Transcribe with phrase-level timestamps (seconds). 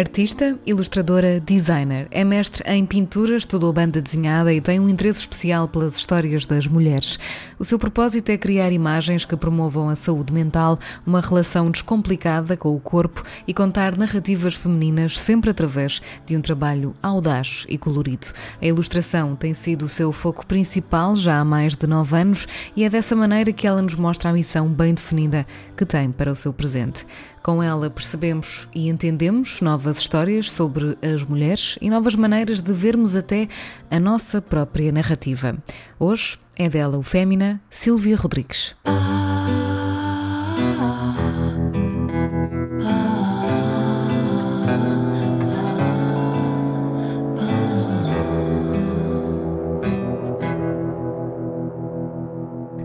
[0.00, 2.08] Artista, ilustradora, designer.
[2.10, 6.66] É mestre em pintura, estudou banda desenhada e tem um interesse especial pelas histórias das
[6.66, 7.18] mulheres.
[7.60, 12.74] O seu propósito é criar imagens que promovam a saúde mental, uma relação descomplicada com
[12.74, 18.28] o corpo e contar narrativas femininas sempre através de um trabalho audaz e colorido.
[18.62, 22.82] A ilustração tem sido o seu foco principal já há mais de nove anos e
[22.82, 26.36] é dessa maneira que ela nos mostra a missão bem definida que tem para o
[26.36, 27.04] seu presente.
[27.42, 33.16] Com ela percebemos e entendemos novas histórias sobre as mulheres e novas maneiras de vermos
[33.16, 33.48] até
[33.90, 35.56] a nossa própria narrativa.
[35.98, 38.74] Hoje é dela o Fémina Silvia Rodrigues.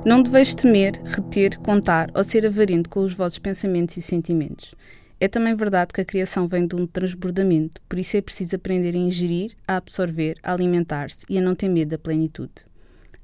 [0.06, 4.76] Não deveis temer, reter, contar ou ser avarento com os vossos pensamentos e sentimentos.
[5.20, 8.94] É também verdade que a criação vem de um transbordamento, por isso é preciso aprender
[8.94, 12.54] a ingerir, a absorver, a alimentar-se e a não ter medo da plenitude.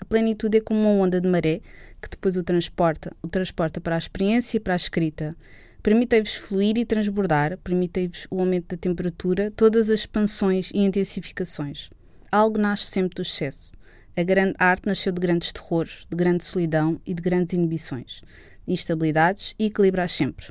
[0.01, 1.61] A plenitude é como uma onda de maré
[2.01, 5.37] que depois o transporta, o transporta para a experiência e para a escrita.
[5.83, 11.91] Permitei-vos fluir e transbordar, permitei-vos o aumento da temperatura, todas as expansões e intensificações.
[12.31, 13.73] Algo nasce sempre do excesso.
[14.17, 18.23] A grande arte nasceu de grandes terrores, de grande solidão e de grandes inibições,
[18.67, 20.47] instabilidades e equilibrar sempre.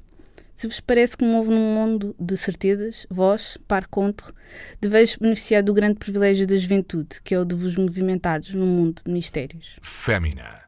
[0.60, 4.30] Se vos parece que move num mundo de certezas, vós, par contre,
[4.78, 9.00] deveis beneficiar do grande privilégio da juventude, que é o de vos movimentardes num mundo
[9.02, 9.78] de mistérios.
[9.80, 10.64] Fémina,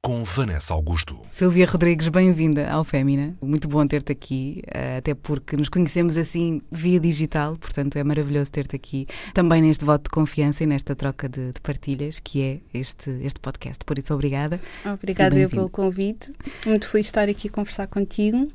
[0.00, 1.18] com Vanessa Augusto.
[1.32, 3.36] Silvia Rodrigues, bem-vinda ao Fémina.
[3.42, 8.52] Muito bom ter-te aqui, eh, até porque nos conhecemos assim via digital, portanto é maravilhoso
[8.52, 12.60] ter-te aqui também neste voto de confiança e nesta troca de, de partilhas que é
[12.72, 13.84] este, este podcast.
[13.84, 14.60] Por isso, obrigada.
[14.86, 16.32] Obrigada eu pelo convite.
[16.64, 18.48] Muito feliz de estar aqui a conversar contigo.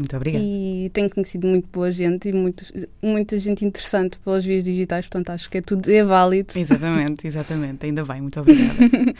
[0.00, 0.42] Muito obrigada.
[0.42, 2.64] E tenho conhecido muito boa gente e muito,
[3.02, 6.58] muita gente interessante pelas vias digitais, portanto acho que é tudo é válido.
[6.58, 7.84] Exatamente, exatamente.
[7.84, 8.78] Ainda bem, muito obrigada.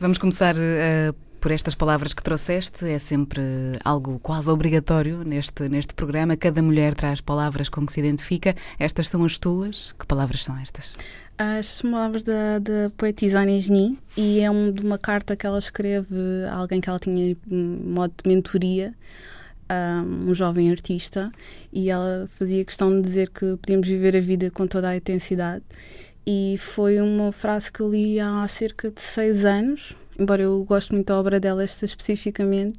[0.00, 2.84] Vamos começar uh, por estas palavras que trouxeste.
[2.84, 3.42] É sempre
[3.84, 6.36] algo quase obrigatório neste, neste programa.
[6.36, 8.56] Cada mulher traz palavras com que se identifica.
[8.80, 9.92] Estas são as tuas.
[9.92, 10.94] Que palavras são estas?
[11.38, 16.16] As palavras da, da poetisa Anisni e é um, de uma carta que ela escreve
[16.48, 18.92] a alguém que ela tinha modo de mentoria
[20.04, 21.30] um jovem artista
[21.72, 25.64] e ela fazia questão de dizer que podíamos viver a vida com toda a intensidade.
[26.26, 30.92] E foi uma frase que eu li há cerca de seis anos, embora eu goste
[30.92, 32.78] muito da obra dela esta especificamente,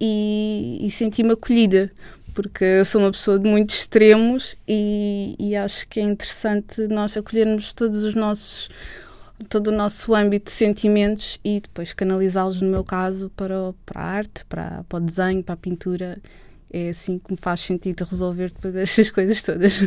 [0.00, 1.92] e, e senti-me acolhida,
[2.34, 7.16] porque eu sou uma pessoa de muitos extremos e, e acho que é interessante nós
[7.16, 8.68] acolhermos todos os nossos
[9.48, 14.04] todo o nosso âmbito de sentimentos e depois canalizá-los, no meu caso, para, para a
[14.04, 16.18] arte, para, para o desenho, para a pintura.
[16.72, 19.80] É assim que me faz sentido resolver depois estas coisas todas.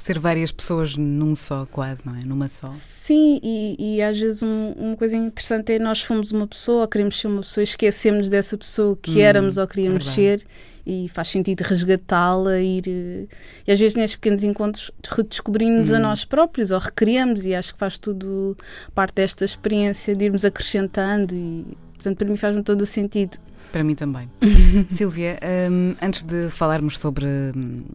[0.00, 2.24] Ser várias pessoas num só, quase, não é?
[2.24, 2.70] Numa só.
[2.70, 7.18] Sim, e, e às vezes um, uma coisa interessante é nós fomos uma pessoa, queremos
[7.18, 10.44] ser uma pessoa, esquecemos dessa pessoa que hum, éramos ou queríamos verdade.
[10.44, 10.46] ser
[10.86, 13.28] e faz sentido resgatá-la, ir.
[13.66, 15.96] E às vezes nestes pequenos encontros redescobrimos hum.
[15.96, 18.56] a nós próprios ou recriamos, e acho que faz tudo
[18.94, 23.38] parte desta experiência de irmos acrescentando, e portanto para mim faz-me todo o sentido.
[23.72, 24.28] Para mim também.
[24.88, 25.38] Silvia,
[25.70, 27.26] um, antes de falarmos sobre,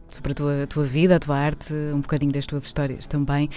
[0.10, 3.50] sobre a tua, a tua vida, a tua arte, um bocadinho das tuas histórias também,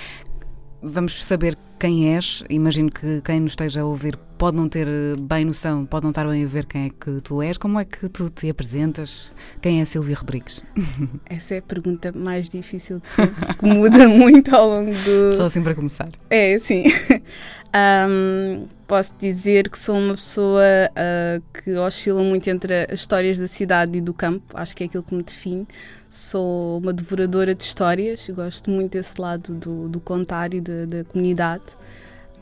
[0.82, 2.44] vamos saber quem és.
[2.48, 4.86] Imagino que quem nos esteja a ouvir pode não ter
[5.20, 7.58] bem noção, pode não estar bem a ver quem é que tu és.
[7.58, 9.32] Como é que tu te apresentas?
[9.60, 10.62] Quem é a Silvia Rodrigues?
[11.26, 15.32] Essa é a pergunta mais difícil de sempre, que muda muito ao longo do.
[15.34, 16.10] Só assim para começar.
[16.30, 16.84] É, sim.
[17.68, 23.46] Um, posso dizer que sou uma pessoa uh, que oscila muito entre as histórias da
[23.46, 25.68] cidade e do campo, acho que é aquilo que me define.
[26.08, 31.04] Sou uma devoradora de histórias, gosto muito desse lado do, do contar e da, da
[31.04, 31.64] comunidade.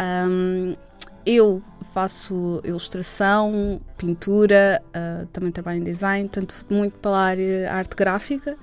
[0.00, 0.76] Um,
[1.26, 1.60] eu
[1.96, 8.54] faço ilustração, pintura, uh, também trabalho em design, portanto, muito pela área arte gráfica.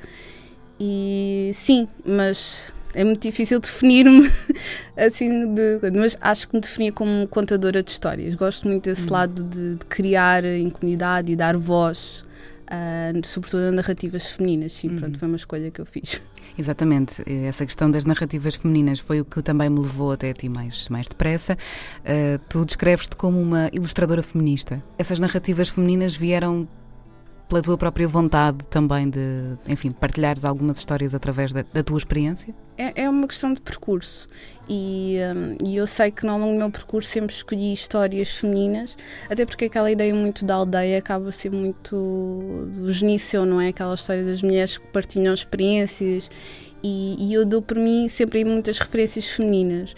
[0.79, 4.29] E sim, mas é muito difícil definir-me
[4.95, 8.35] assim, de, mas acho que me definia como contadora de histórias.
[8.35, 9.13] Gosto muito desse hum.
[9.13, 12.23] lado de, de, criar em comunidade e dar voz,
[12.67, 14.73] uh, sobretudo a narrativas femininas.
[14.73, 15.19] Sim, pronto, uhum.
[15.19, 16.21] foi uma escolha que eu fiz.
[16.57, 20.47] Exatamente, essa questão das narrativas femininas foi o que também me levou até a ti
[20.47, 21.57] mais, mais depressa.
[21.99, 24.83] Uh, tu descreves-te como uma ilustradora feminista.
[24.97, 26.67] Essas narrativas femininas vieram
[27.47, 32.53] pela tua própria vontade também de, enfim, partilhares algumas histórias através da, da tua experiência?
[32.77, 34.27] É, é, uma questão de percurso
[34.67, 38.97] e, um, e, eu sei que ao longo do meu percurso sempre escolhi histórias femininas,
[39.29, 43.67] até porque aquela ideia muito da aldeia acaba a ser muito do genício, não é?
[43.67, 46.29] Aquela história das mulheres que partilham experiências
[46.81, 49.93] e, e eu dou por mim sempre muitas referências femininas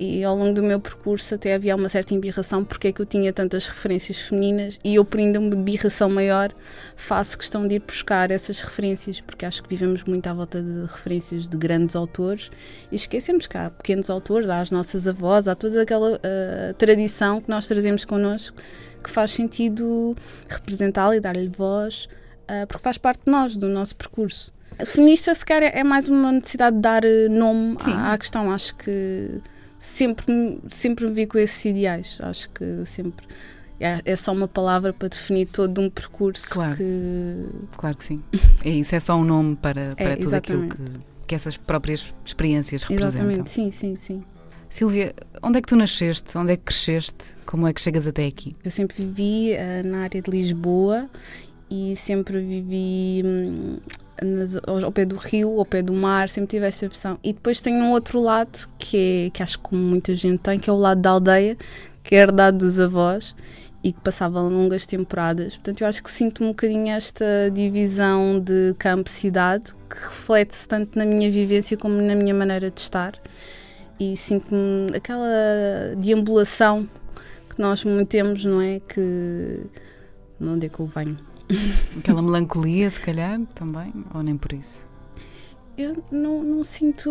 [0.00, 3.06] e ao longo do meu percurso até havia uma certa embirração porque é que eu
[3.06, 6.50] tinha tantas referências femininas e eu por ainda uma embirração maior
[6.96, 10.80] faço questão de ir buscar essas referências porque acho que vivemos muito à volta de
[10.90, 12.50] referências de grandes autores
[12.90, 17.38] e esquecemos que há pequenos autores, há as nossas avós, há toda aquela uh, tradição
[17.42, 18.56] que nós trazemos connosco
[19.04, 20.16] que faz sentido
[20.48, 22.08] representá-la e dar-lhe voz
[22.44, 24.50] uh, porque faz parte de nós, do nosso percurso.
[24.86, 28.50] Feminista, se calhar, é mais uma necessidade de dar eh, nome à, à questão.
[28.50, 29.42] Acho que
[29.80, 32.18] sempre, sempre me vi com esses ideais.
[32.22, 33.26] Acho que sempre.
[33.80, 36.76] É, é só uma palavra para definir todo um percurso claro.
[36.76, 36.84] que.
[37.76, 38.22] Claro que sim.
[38.62, 40.76] É isso, é só um nome para, para é, tudo aquilo que,
[41.26, 43.30] que essas próprias experiências representam.
[43.30, 44.24] Exatamente, sim, sim, sim.
[44.68, 46.36] Silvia, onde é que tu nasceste?
[46.36, 47.34] Onde é que cresceste?
[47.46, 48.54] Como é que chegas até aqui?
[48.62, 51.08] Eu sempre vivi uh, na área de Lisboa
[51.70, 53.22] e sempre vivi
[54.22, 57.18] hum, ao pé do rio, ao pé do mar, sempre tive esta opção.
[57.22, 60.68] E depois tenho um outro lado que, é, que acho que muita gente tem, que
[60.68, 61.56] é o lado da aldeia,
[62.02, 63.34] que é herdado dos avós
[63.82, 65.54] e que passava longas temporadas.
[65.54, 71.04] Portanto, eu acho que sinto um bocadinho esta divisão de campo-cidade que reflete-se tanto na
[71.04, 73.14] minha vivência como na minha maneira de estar.
[73.98, 76.88] E sinto-me aquela deambulação
[77.48, 78.80] que nós temos, não é?
[78.80, 79.60] Que.
[80.40, 81.29] Onde é que eu venho?
[81.98, 84.89] Aquela melancolia, se calhar, também, ou nem por isso?
[85.80, 87.10] Eu não, não, sinto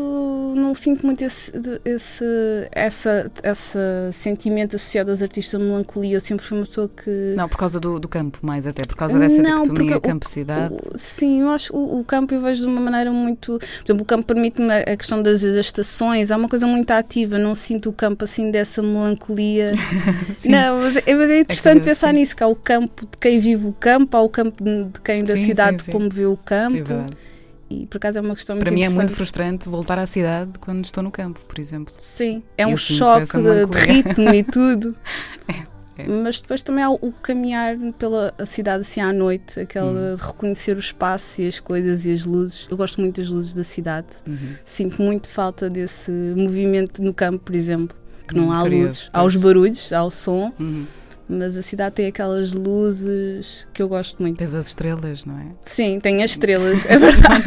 [0.56, 1.52] não sinto muito esse,
[1.84, 2.26] esse
[2.72, 3.78] essa, esse
[4.14, 6.18] sentimento associado aos artistas de melancolia.
[6.18, 7.34] Eu sempre fui uma pessoa que.
[7.36, 10.76] Não, por causa do, do campo, mais até, por causa dessa não, dicotomia campo-cidade.
[10.96, 13.60] Sim, eu acho o, o campo eu vejo de uma maneira muito.
[13.60, 17.56] Por exemplo, o campo permite-me a questão das estações, é uma coisa muito ativa, não
[17.56, 19.74] sinto o campo assim dessa melancolia.
[20.46, 23.40] não, mas, é, mas é interessante é pensar nisso, que há o campo de quem
[23.40, 25.92] vive o campo, há o campo de quem da sim, cidade sim, sim.
[25.92, 26.78] como vê o campo.
[26.78, 27.30] É
[27.70, 30.86] e por acaso é uma questão Para mim é muito frustrante voltar à cidade quando
[30.86, 31.94] estou no campo, por exemplo.
[32.00, 34.96] Sim, é um choque de, de, ritmo e tudo.
[35.48, 36.08] é, é.
[36.08, 40.16] Mas depois também há o caminhar pela cidade assim à noite, aquele uhum.
[40.16, 42.68] de reconhecer o espaço e as coisas e as luzes.
[42.72, 44.08] Eu gosto muito das luzes da cidade.
[44.26, 44.56] Uhum.
[44.66, 47.96] Sinto muito falta desse movimento no campo, por exemplo,
[48.28, 50.52] que não há luzes, há os barulhos, há o som.
[50.60, 50.86] Uhum
[51.30, 54.38] mas a cidade tem aquelas luzes que eu gosto muito.
[54.38, 55.52] Tens as estrelas, não é?
[55.64, 57.46] Sim, tem as estrelas, é verdade.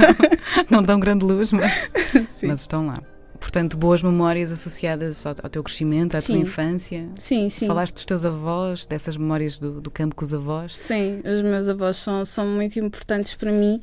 [0.70, 1.88] não dão grande luz, mas,
[2.44, 3.02] mas estão lá.
[3.43, 6.34] Portanto, boas memórias associadas ao, teu crescimento, à sim.
[6.34, 7.08] tua infância.
[7.19, 7.67] Sim, sim.
[7.67, 10.76] Falaste dos teus avós, dessas memórias do, do campo com os avós.
[10.76, 13.81] Sim, os meus avós são, são muito importantes para mim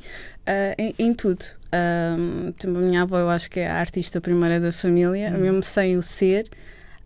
[0.48, 1.44] uh, em, em, tudo.
[1.66, 5.40] Uh, a minha avó, eu acho que é a artista primeira da família, uhum.
[5.40, 6.48] mesmo sem o ser.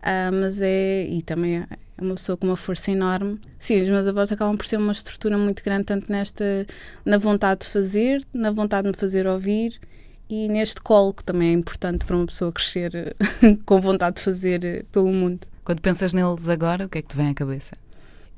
[0.04, 1.06] Uh, mas é.
[1.06, 1.66] E também é
[1.99, 3.40] uma pessoa com uma força enorme.
[3.58, 6.66] Sim, os meus avós acabam por ser uma estrutura muito grande, tanto nesta.
[7.04, 9.80] na vontade de fazer, na vontade de me fazer ouvir
[10.28, 13.16] e neste colo, que também é importante para uma pessoa crescer
[13.64, 15.46] com vontade de fazer pelo mundo.
[15.64, 17.73] Quando pensas neles agora, o que é que te vem à cabeça?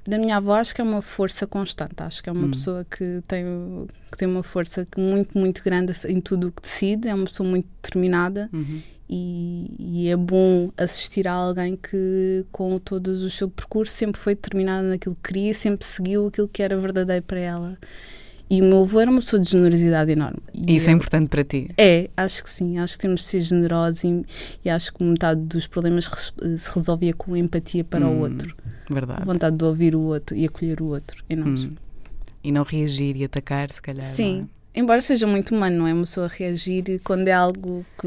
[0.07, 2.01] Da minha avó, acho que é uma força constante.
[2.01, 2.51] Acho que é uma hum.
[2.53, 3.45] pessoa que tem,
[4.13, 7.09] que tem uma força muito, muito grande em tudo o que decide.
[7.09, 8.49] É uma pessoa muito determinada.
[8.53, 14.21] Uhum e, e, é bom assistir a alguém que, com todo o seu percurso, sempre
[14.21, 17.79] foi determinada naquilo que queria, sempre seguiu aquilo que era verdadeiro para ela.
[18.49, 20.39] E o meu avô era uma pessoa de generosidade enorme.
[20.55, 21.69] E isso é importante para ti?
[21.77, 22.79] É, acho que sim.
[22.79, 24.25] Acho que temos de ser generosos e,
[24.65, 26.09] e acho que metade dos problemas
[26.57, 28.55] se resolvia com empatia para hum, o outro.
[28.89, 29.23] Verdade.
[29.23, 31.65] A vontade de ouvir o outro e acolher o outro em nós.
[31.65, 31.75] Hum.
[32.43, 34.05] E não reagir e atacar, se calhar.
[34.05, 35.95] Sim, Embora seja muito humano, não é?
[35.95, 38.07] Uma pessoa reagir quando é algo que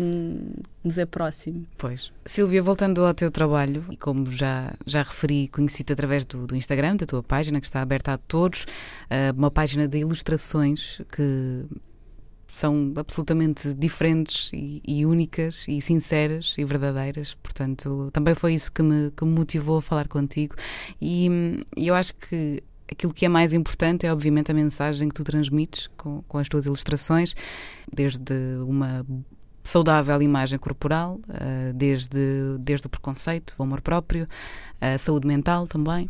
[0.83, 1.65] nos é próximo.
[1.75, 2.11] Pois.
[2.27, 6.95] Silvia, voltando ao teu trabalho, e como já, já referi, conheci-te através do, do Instagram,
[6.95, 11.65] da tua página, que está aberta a todos, uh, uma página de ilustrações que
[12.49, 17.35] são absolutamente diferentes e, e, únicas e sinceras e verdadeiras.
[17.35, 20.55] Portanto, também foi isso que me, que me motivou a falar contigo.
[21.01, 21.29] E,
[21.75, 25.23] e eu acho que aquilo que é mais importante é, obviamente, a mensagem que tu
[25.23, 27.35] transmites com, com as tuas ilustrações,
[27.91, 28.33] desde
[28.67, 29.05] uma
[29.63, 32.19] saudável imagem corporal, uh, desde,
[32.59, 34.27] desde o preconceito, o amor próprio,
[34.81, 36.09] a saúde mental também.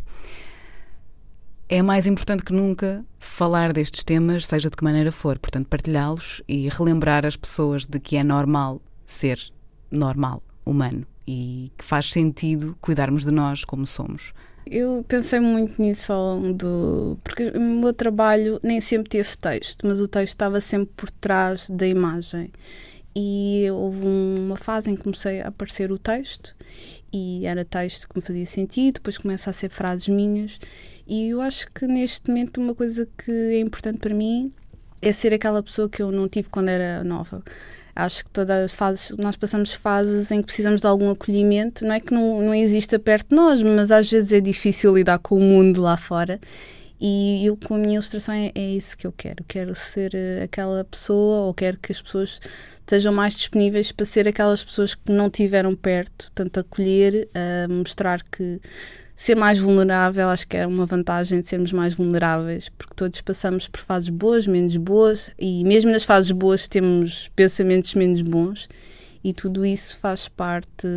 [1.68, 6.42] É mais importante que nunca falar destes temas, seja de que maneira for, portanto, partilhá-los
[6.48, 9.40] e relembrar as pessoas de que é normal ser
[9.92, 14.34] normal, humano e que faz sentido cuidarmos de nós como somos
[14.72, 16.14] Eu pensei muito nisso
[16.56, 17.18] do.
[17.24, 21.68] Porque o meu trabalho nem sempre teve texto, mas o texto estava sempre por trás
[21.70, 22.52] da imagem.
[23.16, 26.56] E houve uma fase em que comecei a aparecer o texto,
[27.12, 30.60] e era texto que me fazia sentido, depois começa a ser frases minhas.
[31.08, 34.54] E eu acho que neste momento uma coisa que é importante para mim
[35.02, 37.44] é ser aquela pessoa que eu não tive quando era nova.
[38.00, 41.86] Acho que todas as fases, nós passamos fases em que precisamos de algum acolhimento.
[41.86, 45.20] Não é que não, não exista perto de nós, mas às vezes é difícil lidar
[45.20, 46.40] com o mundo lá fora.
[47.02, 49.44] E eu, com a minha ilustração, é, é isso que eu quero.
[49.48, 52.42] Quero ser uh, aquela pessoa, ou quero que as pessoas
[52.80, 58.22] estejam mais disponíveis para ser aquelas pessoas que não tiveram perto, tanto acolher, uh, mostrar
[58.24, 58.60] que
[59.20, 63.68] ser mais vulnerável, acho que é uma vantagem de sermos mais vulneráveis, porque todos passamos
[63.68, 68.70] por fases boas, menos boas, e mesmo nas fases boas temos pensamentos menos bons,
[69.22, 70.88] e tudo isso faz parte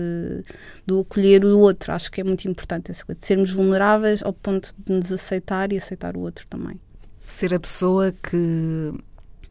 [0.86, 1.90] do acolher o outro.
[1.92, 5.72] Acho que é muito importante essa coisa, de sermos vulneráveis ao ponto de nos aceitar
[5.72, 6.78] e aceitar o outro também.
[7.26, 8.94] Ser a pessoa que,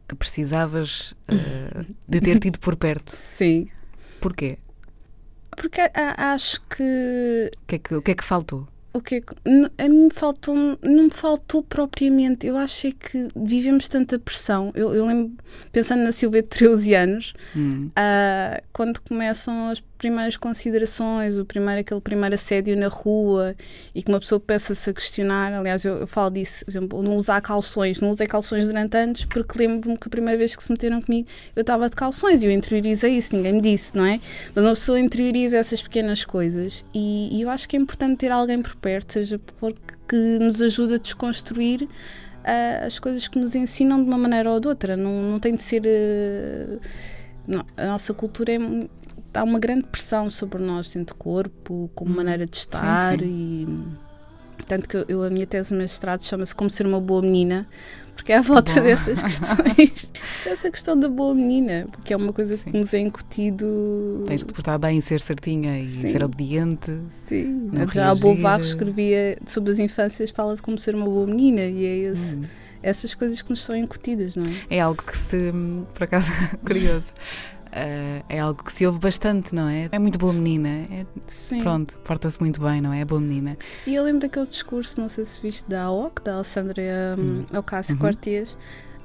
[0.08, 3.14] que precisavas uh, de ter tido por perto.
[3.14, 3.68] Sim.
[4.18, 4.56] Porquê?
[5.56, 7.50] Porque a, acho que.
[7.62, 8.66] O que, é que, o que é que faltou?
[8.92, 9.34] O que é que.
[9.78, 10.54] A mim faltou.
[10.54, 12.46] Não me faltou propriamente.
[12.46, 14.70] Eu achei que vivemos tanta pressão.
[14.74, 15.32] Eu, eu lembro,
[15.70, 17.88] pensando na Silvia de 13 anos, hum.
[17.88, 23.54] uh, quando começam as primeiras considerações, o primeiro, aquele primeiro assédio na rua
[23.94, 25.54] e que uma pessoa peça-se a questionar.
[25.54, 28.00] Aliás, eu, eu, falo disso, por exemplo, não usar calções.
[28.00, 31.28] Não usei calções durante anos porque lembro-me que a primeira vez que se meteram comigo
[31.54, 34.20] eu estava de calções e eu interiorizei isso, ninguém me disse, não é?
[34.54, 38.32] Mas uma pessoa interioriza essas pequenas coisas e, e eu acho que é importante ter
[38.32, 43.54] alguém por perto, seja porque que nos ajude a desconstruir uh, as coisas que nos
[43.54, 44.96] ensinam de uma maneira ou de outra.
[44.96, 45.82] Não, não tem de ser.
[45.82, 46.80] Uh,
[47.46, 48.58] não, a nossa cultura é
[49.34, 53.18] há uma grande pressão sobre nós, dentro do corpo, como hum, maneira de estar sim,
[53.18, 53.94] sim.
[54.58, 57.66] e tanto que eu, a minha tese de mestrado chama-se Como Ser uma Boa Menina,
[58.14, 58.86] porque é à volta Boa.
[58.86, 60.10] dessas questões,
[60.44, 62.70] dessa questão da boa menina, porque é uma coisa sim.
[62.70, 64.22] que nos é incutido.
[64.26, 66.08] Tens que te portar bem, ser certinha e Sim.
[66.08, 67.00] ser obediente.
[67.26, 71.62] Sim, já a Beauvoir escrevia sobre as infâncias, fala de como ser uma boa menina,
[71.62, 72.36] e é esse.
[72.36, 72.42] Hum
[72.82, 74.76] essas coisas que nos são incutidas, não é?
[74.76, 75.52] É algo que se,
[75.94, 76.32] por acaso,
[76.66, 77.12] curioso.
[77.72, 79.88] Uh, é algo que se ouve bastante, não é?
[79.90, 80.68] É muito boa menina.
[80.68, 81.60] É, Sim.
[81.60, 83.00] Pronto, porta-se muito bem, não é?
[83.00, 83.56] É boa menina.
[83.86, 86.82] E eu lembro daquele discurso, não sei se viste, da AOC, da Alessandra
[87.18, 87.44] hum.
[87.56, 88.10] Ocasio uhum.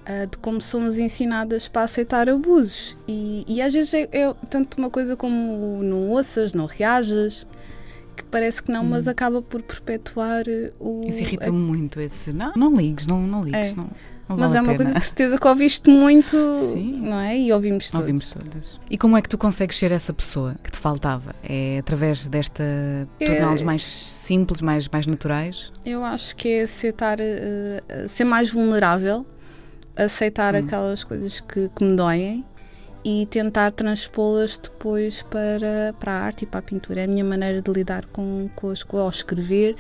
[0.07, 2.97] Uh, de como somos ensinadas para aceitar abusos.
[3.07, 7.47] E, e às vezes é, é, tanto uma coisa como não ouças, não reajas.
[8.17, 8.89] Que parece que não, hum.
[8.89, 10.43] mas acaba por perpetuar
[10.79, 11.01] o.
[11.05, 12.33] Isso irrita-me muito, esse.
[12.33, 13.71] Não, não ligues, não, não ligues.
[13.71, 13.75] É.
[13.75, 13.89] Não
[14.29, 17.01] Mas é uma coisa de certeza que ouviste muito, Sim.
[17.01, 17.37] não é?
[17.37, 17.99] E ouvimos todos.
[17.99, 18.79] Ouvimos todas.
[18.89, 21.33] E como é que tu consegues ser essa pessoa que te faltava?
[21.43, 22.63] É através desta.
[23.19, 23.25] É...
[23.25, 25.71] torná-los mais simples, mais, mais naturais?
[25.85, 29.25] Eu acho que é aceitar, uh, ser mais vulnerável,
[29.95, 30.59] aceitar hum.
[30.59, 32.45] aquelas coisas que, que me doem
[33.05, 37.01] e tentar transpô-las depois para, para a arte e para a pintura.
[37.01, 39.77] É a minha maneira de lidar com, com, as, com ao escrever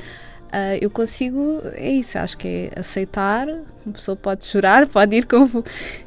[0.47, 3.47] Uh, eu consigo, é isso, acho que é aceitar.
[3.85, 5.63] Uma pessoa pode chorar, pode ir com.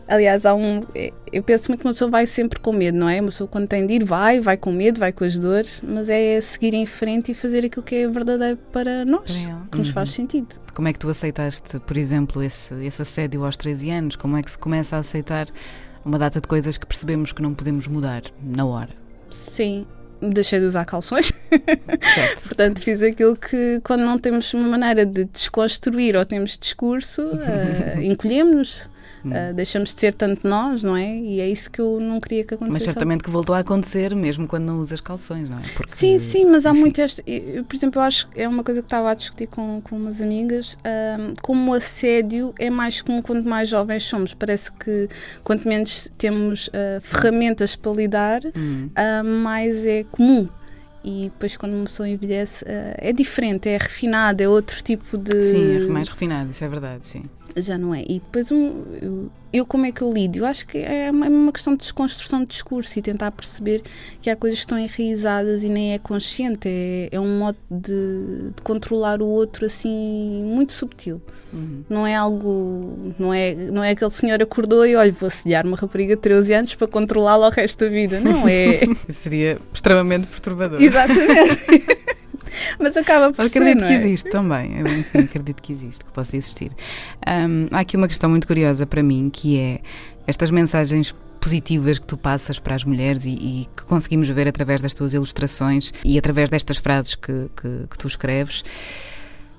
[0.08, 0.82] Aliás, há um.
[0.94, 3.20] É, eu penso muito que uma pessoa vai sempre com medo, não é?
[3.20, 6.08] Uma pessoa, quando tem de ir, vai, vai com medo, vai com as dores, mas
[6.08, 9.30] é seguir em frente e fazer aquilo que é verdadeiro para nós,
[9.70, 10.14] que nos faz uhum.
[10.14, 10.54] sentido.
[10.74, 14.16] Como é que tu aceitaste, por exemplo, esse, esse assédio aos 13 anos?
[14.16, 15.46] Como é que se começa a aceitar
[16.04, 18.90] uma data de coisas que percebemos que não podemos mudar na hora?
[19.30, 19.86] Sim,
[20.20, 21.32] deixei de usar calções.
[22.14, 22.42] Certo.
[22.48, 28.00] Portanto, fiz aquilo que, quando não temos uma maneira de desconstruir ou temos discurso, uh,
[28.02, 28.88] encolhemos-nos.
[29.24, 31.16] Uh, deixamos de ser tanto nós, não é?
[31.16, 32.86] E é isso que eu não queria que acontecesse.
[32.86, 35.62] Mas certamente que voltou a acontecer mesmo quando não usas calções, não é?
[35.74, 36.72] Porque, sim, sim, mas há.
[37.26, 39.96] Eu, por exemplo, eu acho que é uma coisa que estava a discutir com, com
[39.96, 40.74] umas amigas.
[40.74, 44.32] Uh, como o assédio é mais comum quanto mais jovens somos.
[44.32, 45.08] Parece que
[45.44, 48.90] quanto menos temos uh, ferramentas para lidar, hum.
[49.42, 50.48] mais é comum
[51.02, 55.42] e depois quando uma pessoa envelhece é diferente, é refinado, é outro tipo de.
[55.42, 57.24] Sim, é mais refinado, isso é verdade, sim
[57.56, 58.02] já não é.
[58.02, 60.38] E depois um, eu, eu, como é que eu lido?
[60.38, 63.82] Eu acho que é uma, é uma questão de desconstrução de discurso e tentar perceber
[64.20, 66.68] que há coisas que estão enraizadas e nem é consciente.
[66.68, 71.20] É, é um modo de, de, controlar o outro assim muito subtil.
[71.52, 71.84] Uhum.
[71.88, 73.14] Não é algo.
[73.18, 76.54] Não é, não é aquele senhor acordou e olha, vou assediar uma rapariga de 13
[76.54, 78.20] anos para controlá-la o resto da vida.
[78.20, 78.80] Não é.
[79.10, 80.80] Seria extremamente perturbador.
[80.80, 82.10] Exatamente.
[82.78, 83.96] Mas acaba por acredito ser, que é?
[83.96, 84.80] existe também.
[84.80, 86.72] Enfim, acredito que existe, que possa existir.
[87.26, 89.80] Um, há aqui uma questão muito curiosa para mim, que é
[90.26, 94.82] estas mensagens positivas que tu passas para as mulheres e, e, que conseguimos ver através
[94.82, 98.62] das tuas ilustrações e através destas frases que, que, que tu escreves.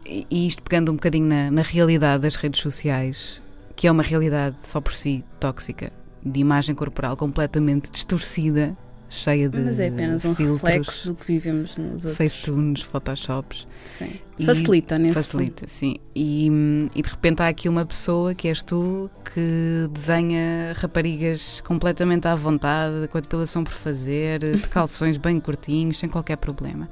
[0.05, 3.41] E, e isto pegando um bocadinho na, na realidade das redes sociais,
[3.75, 5.91] que é uma realidade só por si tóxica,
[6.23, 8.77] de imagem corporal completamente distorcida,
[9.11, 12.15] cheia de Mas é apenas um filtros, reflexo do que vivemos nos outros.
[12.15, 13.67] Facetunes, Photoshops.
[13.83, 14.09] Sim.
[14.39, 15.97] E Facilita nesse Facilita, sim.
[16.15, 16.49] E,
[16.95, 22.33] e de repente há aqui uma pessoa que és tu que desenha raparigas completamente à
[22.35, 26.89] vontade, com a depilação por fazer, de calções bem curtinhos, sem qualquer problema.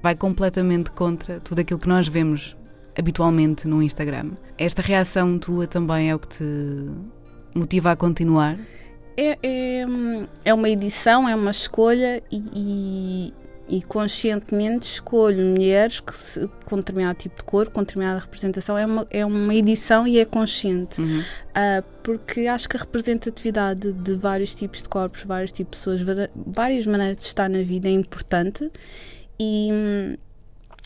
[0.00, 2.56] Vai completamente contra tudo aquilo que nós vemos
[2.96, 4.30] habitualmente no Instagram.
[4.56, 6.44] Esta reação tua também é o que te
[7.54, 8.56] motiva a continuar?
[9.16, 9.86] É, é,
[10.44, 13.32] é uma edição, é uma escolha e,
[13.68, 18.76] e, e conscientemente escolho mulheres que se, com determinado tipo de cor, com determinada representação.
[18.76, 21.00] É uma, é uma edição e é consciente.
[21.00, 21.20] Uhum.
[21.20, 26.28] Uh, porque acho que a representatividade de vários tipos de corpos, vários tipos de pessoas,
[26.34, 28.70] várias maneiras de estar na vida é importante
[29.40, 29.70] e,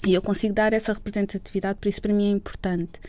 [0.07, 3.01] e eu consigo dar essa representatividade, por isso para mim é importante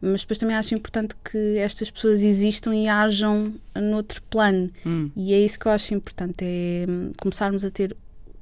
[0.00, 4.70] mas depois também acho importante que estas pessoas existam e hajam noutro plano.
[4.84, 5.10] Hum.
[5.16, 7.96] E é isso que eu acho importante, é hum, começarmos a ter,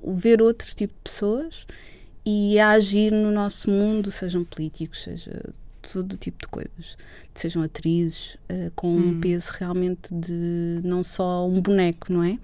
[0.07, 1.67] ver outro tipo de pessoas
[2.27, 5.43] e a agir no nosso mundo, sejam políticos, seja
[5.93, 6.97] todo tipo de coisas,
[7.35, 9.09] sejam atrizes, uh, com hum.
[9.11, 12.39] um peso realmente de não só um boneco, não é?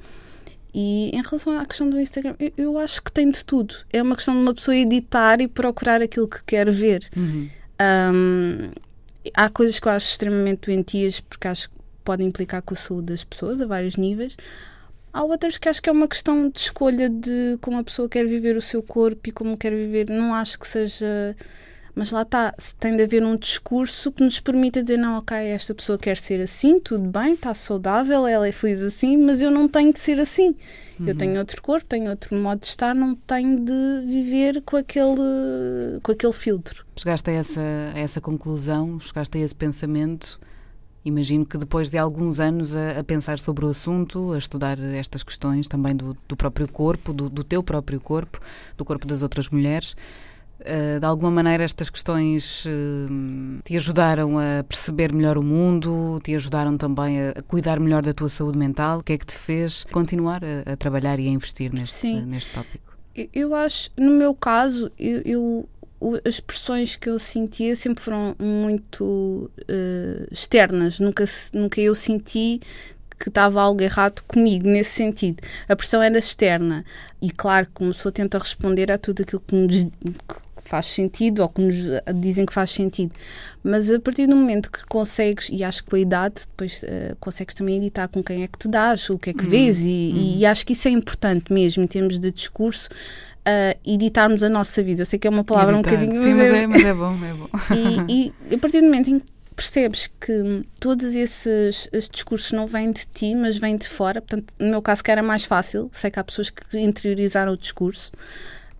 [0.72, 3.74] E em relação à questão do Instagram, eu, eu, acho que tem de tudo.
[3.92, 7.08] É uma questão de uma pessoa editar e procurar aquilo que quer ver.
[7.16, 7.50] Uhum.
[7.80, 8.70] Um,
[9.34, 13.08] há coisas que eu acho extremamente doentias porque acho que podem implicar com a saúde
[13.08, 14.36] das pessoas a vários níveis.
[15.12, 18.26] Há outras que acho que é uma questão de escolha de como a pessoa quer
[18.26, 20.08] viver o seu corpo e como quer viver.
[20.08, 21.36] Não acho que seja.
[21.94, 25.74] Mas lá está, tem de haver um discurso que nos permita dizer: não, ok, esta
[25.74, 29.68] pessoa quer ser assim, tudo bem, está saudável, ela é feliz assim, mas eu não
[29.68, 30.54] tenho de ser assim.
[31.00, 31.08] Uhum.
[31.08, 35.98] Eu tenho outro corpo, tenho outro modo de estar, não tenho de viver com aquele,
[36.02, 36.84] com aquele filtro.
[36.94, 37.60] Chegaste a essa,
[37.94, 40.38] a essa conclusão, chegaste a esse pensamento.
[41.02, 45.22] Imagino que depois de alguns anos a, a, pensar sobre o assunto, a estudar estas
[45.22, 48.38] questões também do, do próprio corpo, do, do teu próprio corpo,
[48.76, 49.96] do corpo das outras mulheres,
[50.98, 56.76] de alguma maneira estas questões uh, te ajudaram a perceber melhor o mundo, te ajudaram
[56.76, 58.98] também a, cuidar melhor da tua saúde mental?
[58.98, 62.52] O que é que te fez continuar a, a trabalhar e a investir neste, neste
[62.52, 62.90] tópico?
[63.34, 65.68] Eu acho, no meu caso, eu, eu
[66.24, 72.60] as expressões que eu sentia sempre foram muito uh, externas, nunca, nunca eu senti
[73.18, 75.42] que estava algo errado comigo nesse sentido.
[75.68, 76.84] A pressão era externa
[77.20, 81.42] e, claro, como a pessoa tenta responder a tudo aquilo que, nos, que faz sentido
[81.42, 81.76] ou que nos
[82.16, 83.14] dizem que faz sentido.
[83.62, 87.16] Mas a partir do momento que consegues, e acho que com a idade, depois uh,
[87.18, 89.50] consegues também editar com quem é que te dás, o que é que uhum.
[89.50, 90.36] vês, e, uhum.
[90.38, 92.88] e, acho que isso é importante mesmo em termos de discurso.
[93.40, 95.00] Uh, editarmos a nossa vida.
[95.00, 95.94] Eu sei que é uma palavra Editar.
[95.94, 96.22] um bocadinho.
[96.22, 97.48] Sim, mas é, mas é bom, é bom.
[98.06, 102.66] e, e a partir do momento em que percebes que todos esses, esses, discursos não
[102.66, 104.20] vêm de ti, mas vêm de fora.
[104.20, 107.56] Portanto, no meu caso, que era mais fácil, sei que há pessoas que interiorizaram o
[107.56, 108.10] discurso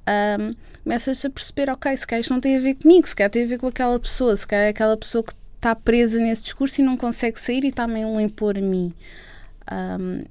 [0.08, 3.30] um, começas a perceber, ok, se calhar isto não tem a ver comigo, se calhar
[3.30, 6.44] tem a ver com aquela pessoa, se calhar é aquela pessoa que está presa nesse
[6.44, 8.94] discurso e não consegue sair e está-me a impor a mim.
[9.70, 10.24] Um,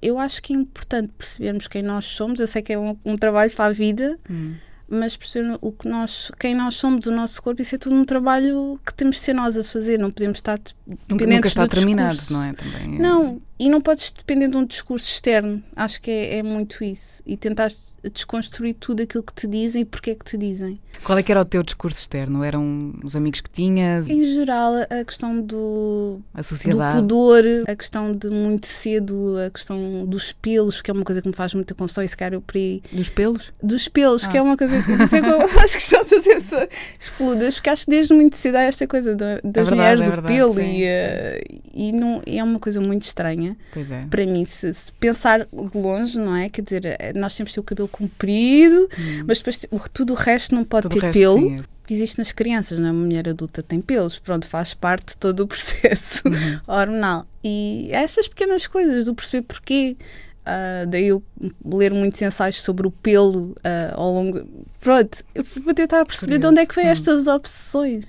[0.00, 2.40] eu acho que é importante percebermos quem nós somos.
[2.40, 4.18] Eu sei que é um, um trabalho para a vida.
[4.28, 4.54] Hum
[4.92, 8.04] mas perceber o que nós, quem nós somos, o nosso corpo, isso é tudo um
[8.04, 11.68] trabalho que temos de ser nós a fazer, não podemos estar dependentes Nunca está do
[11.70, 12.32] terminado, discurso.
[12.34, 12.52] não é?
[12.52, 12.98] Também é...
[12.98, 17.22] Não, e não podes depender de um discurso externo, acho que é, é muito isso,
[17.24, 17.70] e tentar
[18.12, 20.80] desconstruir tudo aquilo que te dizem e porque é que te dizem.
[21.04, 22.42] Qual é que era o teu discurso externo?
[22.42, 24.08] Eram os amigos que tinhas?
[24.08, 26.96] Em geral, a questão do, a sociedade.
[26.96, 31.22] do pudor, a questão de muito cedo, a questão dos pelos, que é uma coisa
[31.22, 32.82] que me faz muita confusão, e se calhar eu por aí...
[32.90, 33.52] Dos pelos?
[33.62, 34.28] Dos pelos, ah.
[34.28, 37.84] que é uma coisa que, que eu faço questão de fazer essa explodas, porque acho
[37.84, 40.80] que desde muito cedo há esta coisa das é verdade, mulheres, é do pelo, sim,
[40.80, 44.06] e, uh, e não, é uma coisa muito estranha é.
[44.08, 46.48] para mim, se, se, pensar de longe, não é?
[46.48, 49.24] Quer dizer, eh, nós temos que ter o cabelo comprido, hum.
[49.26, 51.38] mas depois tudo o resto não pode tudo ter pelo.
[51.38, 51.60] Sim.
[51.90, 52.90] Existe nas crianças, não é?
[52.90, 56.60] A mulher adulta tem pelos, pronto, faz parte de todo o processo uhum.
[56.66, 57.26] hormonal.
[57.44, 59.96] E estas pequenas coisas, do perceber porquê,
[60.42, 61.22] Uh, daí eu
[61.64, 64.44] ler muitos ensaios sobre o pelo uh, ao longo.
[64.80, 65.24] Pronto,
[65.64, 66.40] para tentar perceber Curioso.
[66.40, 66.90] de onde é que vêm hum.
[66.90, 68.04] estas obsessões.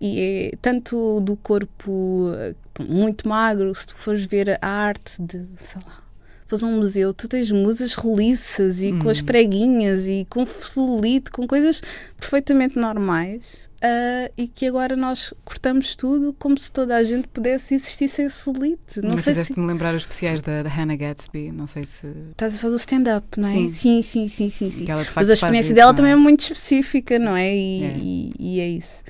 [0.00, 2.32] E é tanto do corpo
[2.78, 6.00] muito magro, se tu fores ver a arte de, sei lá,
[6.46, 8.98] fazer um museu, tu tens musas roliças e hum.
[8.98, 11.80] com as preguinhas e com celulite, com coisas
[12.18, 17.74] perfeitamente normais uh, e que agora nós cortamos tudo como se toda a gente pudesse
[17.74, 19.00] existir sem solite.
[19.00, 19.72] Não Mas sei fizeste-me se...
[19.72, 22.06] lembrar os especiais da, da, Hannah Gatsby, não sei se.
[22.32, 23.52] Estás a falar do stand-up, não é?
[23.52, 24.50] Sim, sim, sim, sim.
[24.50, 24.84] sim, sim.
[25.14, 27.54] Mas a experiência dela também é muito específica, não é?
[27.54, 27.96] E é.
[27.96, 29.02] E, e é isso.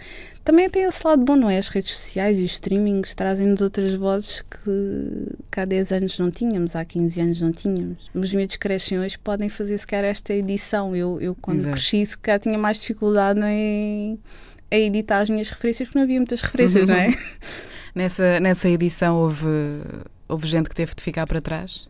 [0.43, 1.59] Também tem esse lado bom, não é?
[1.59, 6.75] As redes sociais e os streamings trazem-nos outras vozes que, há 10 anos não tínhamos,
[6.75, 8.11] há 15 anos não tínhamos.
[8.15, 10.97] Os miúdos que crescem hoje podem fazer sequer esta edição.
[10.97, 11.77] Eu, eu quando Exato.
[11.77, 14.19] cresci, sequer tinha mais dificuldade em,
[14.71, 17.09] em editar as minhas referências, porque não havia muitas referências, não é?
[17.95, 19.47] nessa, nessa edição houve,
[20.27, 21.87] houve gente que teve de ficar para trás?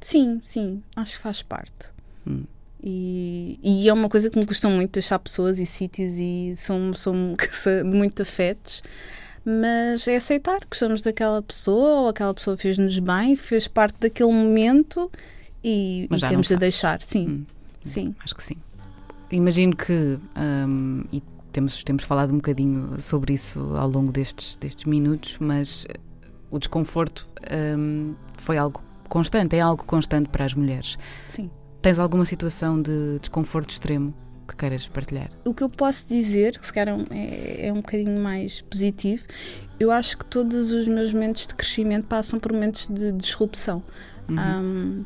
[0.00, 1.92] Sim, sim, acho que faz parte.
[2.26, 2.44] Hum.
[2.86, 6.92] E, e, é uma coisa que me custa muito deixar pessoas e sítios e são,
[6.92, 7.14] são
[7.82, 8.82] muito afetos.
[9.42, 14.32] Mas é aceitar que gostamos daquela pessoa ou aquela pessoa fez-nos bem, fez parte daquele
[14.32, 15.10] momento
[15.62, 17.00] e, e temos de deixar.
[17.00, 17.44] Sim, hum,
[17.82, 18.14] sim.
[18.22, 18.56] Acho que sim.
[19.30, 24.84] Imagino que, um, e temos, temos falado um bocadinho sobre isso ao longo destes, destes
[24.84, 25.86] minutos, mas
[26.50, 27.28] o desconforto
[27.78, 30.98] um, foi algo constante, é algo constante para as mulheres.
[31.28, 31.50] Sim.
[31.84, 34.14] Tens alguma situação de desconforto extremo
[34.48, 35.28] que queiras partilhar?
[35.44, 39.22] O que eu posso dizer, que se calhar é, é um bocadinho mais positivo,
[39.78, 43.82] eu acho que todos os meus momentos de crescimento passam por momentos de disrupção.
[44.30, 44.38] Uhum.
[44.38, 45.04] Um,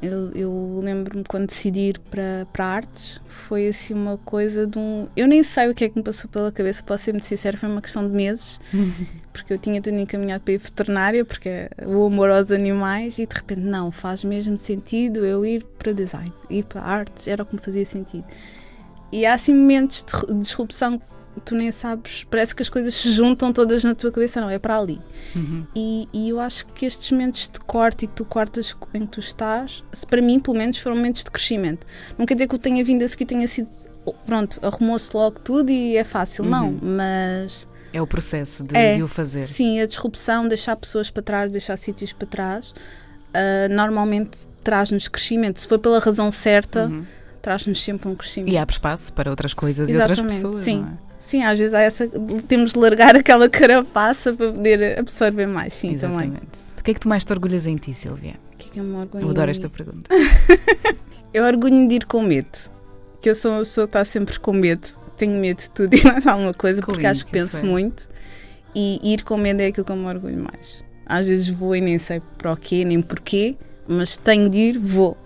[0.00, 5.08] eu, eu lembro-me quando decidi ir para, para artes, foi assim uma coisa de um.
[5.16, 7.58] Eu nem sei o que é que me passou pela cabeça, posso ser muito sincero,
[7.58, 8.60] foi uma questão de meses,
[9.34, 13.26] porque eu tinha tudo encaminhado para ir veterinária, porque é o amor aos animais, e
[13.26, 17.46] de repente, não, faz mesmo sentido eu ir para design, ir para artes, era o
[17.46, 18.24] que me fazia sentido.
[19.12, 21.02] E há assim momentos de disrupção
[21.44, 24.58] tu nem sabes, parece que as coisas se juntam todas na tua cabeça, não, é
[24.58, 25.00] para ali.
[25.34, 25.66] Uhum.
[25.74, 29.08] E, e, eu acho que estes momentos de corte e que tu cortas em que
[29.08, 31.84] tu estás, para mim, pelo menos, foram momentos de crescimento.
[32.16, 33.68] Não quer dizer que eu tenha vindo a seguir, tenha sido,
[34.24, 36.50] pronto, arrumou-se logo tudo e é fácil, uhum.
[36.50, 37.66] não, mas.
[37.94, 39.46] É o processo de, é, de, o fazer.
[39.46, 45.60] Sim, a disrupção, deixar pessoas para trás, deixar sítios para trás, uh, normalmente traz-nos crescimento.
[45.60, 46.86] Se for pela razão certa.
[46.86, 47.04] Uhum
[47.44, 48.54] traz-nos sempre um crescimento.
[48.54, 50.64] E abre espaço para outras coisas Exatamente, e outras pessoas.
[50.64, 50.98] Sim, é?
[51.18, 52.10] sim, às vezes há essa,
[52.48, 56.24] temos de largar aquela carapaça para poder absorver mais, sim, Exatamente.
[56.24, 56.48] também.
[56.74, 58.34] Do que é que tu mais te orgulhas em ti, Silvia?
[58.54, 59.24] O que é que eu me orgulho?
[59.24, 60.10] Eu adoro esta pergunta.
[61.34, 62.58] eu orgulho de ir com medo,
[63.20, 64.88] que eu sou uma pessoa que está sempre com medo.
[65.16, 67.62] Tenho medo de tudo e mais alguma coisa, que porque lindo, acho que, penso é.
[67.62, 68.08] muito.
[68.74, 70.84] E ir com medo é aquilo que eu me orgulho mais.
[71.06, 74.78] Às vezes vou e nem sei para o quê, nem porquê, mas tenho de ir,
[74.78, 75.16] vou.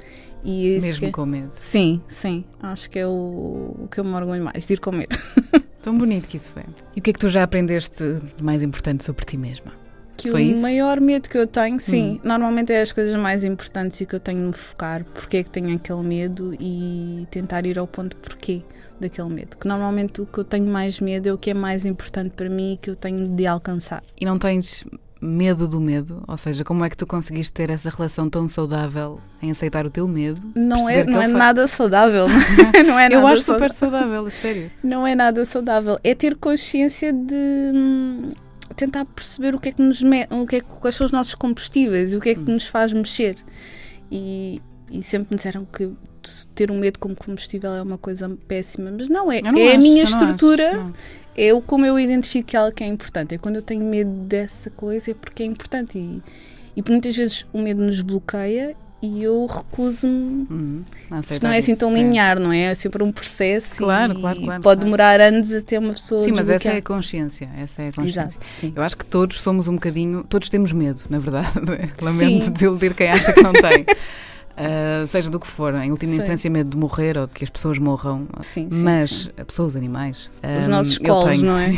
[0.44, 1.51] E Mesmo com medo.
[1.53, 2.44] Sim, sim.
[2.61, 5.16] Acho que é o, o que eu me orgulho mais, de ir com medo.
[5.83, 6.64] Tão bonito que isso é.
[6.96, 8.03] E o que é que tu já aprendeste
[8.37, 9.72] de mais importante sobre ti mesma?
[10.16, 10.62] Que Foi o isso?
[10.62, 12.20] maior medo que eu tenho, sim, hum.
[12.24, 15.05] normalmente é as coisas mais importantes e que eu tenho de me focar.
[15.05, 18.62] Porque é que tenho aquele medo e tentar ir ao ponto porquê
[19.00, 19.56] daquele medo.
[19.56, 22.48] Que normalmente o que eu tenho mais medo é o que é mais importante para
[22.48, 24.02] mim e que eu tenho de alcançar.
[24.20, 24.84] E não tens
[25.20, 26.22] medo do medo?
[26.26, 29.90] Ou seja, como é que tu conseguiste ter essa relação tão saudável em aceitar o
[29.90, 30.40] teu medo?
[30.54, 32.26] Não é, não é nada saudável.
[32.87, 34.70] não é nada Eu acho super saudável, sério.
[34.82, 35.98] Não é nada saudável.
[36.04, 38.32] É ter consciência de hum,
[38.76, 42.12] tentar perceber o que é que nos o que é, quais são os nossos combustíveis
[42.12, 42.54] e o que é que hum.
[42.54, 43.37] nos faz mexer.
[44.11, 45.90] E, e sempre me disseram que
[46.55, 49.41] ter um medo como combustível é uma coisa péssima, mas não é.
[49.43, 50.93] Não é acho, a minha estrutura
[51.37, 53.35] eu como eu identifico que ela que é importante.
[53.35, 56.23] É quando eu tenho medo dessa coisa é porque é importante e,
[56.77, 60.47] e muitas vezes o medo nos bloqueia e eu recuso-me.
[60.51, 60.85] Uhum,
[61.21, 62.62] Isto não é assim tão linear, não é?
[62.62, 66.21] É sempre um processo claro, claro, claro, pode demorar anos até uma pessoa.
[66.21, 67.49] Sim, mas essa é a consciência.
[67.57, 68.41] Essa é a consciência.
[68.41, 70.25] Exato, eu acho que todos somos um bocadinho.
[70.29, 71.49] Todos temos medo, na verdade.
[72.03, 72.51] Lamento sim.
[72.51, 73.87] desiludir quem acha que não tem.
[74.59, 76.18] Uh, seja do que for, em última sim.
[76.18, 80.29] instância, medo de morrer ou de que as pessoas morram, sim, mas sim, pessoas, animais.
[80.42, 81.71] Os um, nossos colos, não é?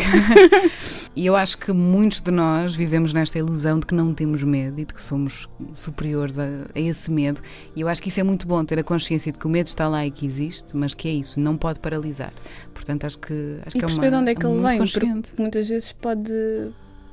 [1.14, 4.80] e eu acho que muitos de nós vivemos nesta ilusão de que não temos medo
[4.80, 7.42] e de que somos superiores a, a, esse medo.
[7.76, 9.66] E eu acho que isso é muito bom, ter a consciência de que o medo
[9.66, 12.32] está lá e que existe, mas que é isso, não pode paralisar.
[12.72, 14.78] Portanto, acho que, acho e que é uma, de onde é que é ele vem,
[14.78, 16.32] porque muitas vezes pode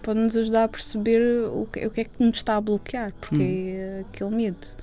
[0.02, 3.14] pode nos ajudar a perceber o que, o que é que nos está a bloquear,
[3.20, 3.76] porque hum.
[3.76, 4.77] é aquele medo.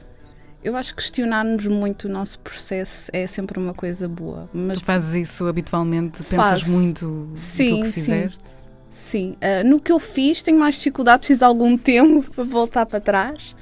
[0.65, 4.49] Eu acho que questionarmos muito o nosso processo é sempre uma coisa boa.
[4.51, 6.25] Mas tu fazes isso habitualmente?
[6.25, 8.49] Pensas muito sim, no que fizeste?
[8.49, 8.57] Sim.
[8.91, 9.37] sim.
[9.37, 12.99] Uh, no que eu fiz tenho mais dificuldade, preciso de algum tempo para voltar para
[12.99, 13.55] trás.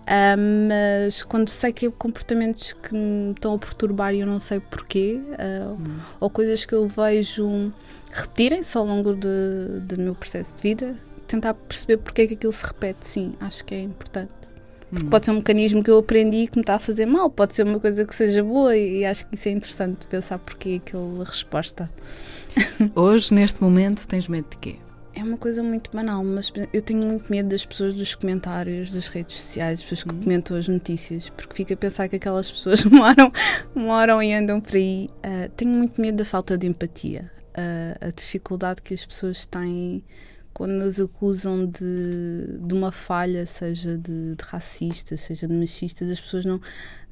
[0.00, 4.40] Uh, mas quando sei que há comportamentos que me estão a perturbar e eu não
[4.40, 5.98] sei porquê, uh, hum.
[6.18, 7.70] ou coisas que eu vejo
[8.10, 10.96] repetirem-se ao longo do, do meu processo de vida,
[11.28, 14.49] tentar perceber porque é que aquilo se repete, sim, acho que é importante.
[14.90, 15.10] Porque hum.
[15.10, 17.64] pode ser um mecanismo que eu aprendi que me está a fazer mal, pode ser
[17.64, 21.90] uma coisa que seja boa e, acho que isso é interessante pensar porque aquela resposta.
[22.94, 24.76] Hoje, neste momento, tens medo de quê?
[25.14, 29.08] É uma coisa muito banal, mas eu tenho muito medo das pessoas dos comentários das
[29.08, 30.22] redes sociais, das pessoas que uhum.
[30.22, 33.32] comentam as notícias, porque fico a pensar que aquelas pessoas moram,
[33.74, 35.08] moram e andam por aí.
[35.18, 40.04] Uh, tenho muito medo da falta de empatia, uh, a dificuldade que as pessoas têm
[40.52, 46.20] quando nos acusam de, de uma falha, seja de, de racistas, seja de machistas, as
[46.20, 46.60] pessoas não,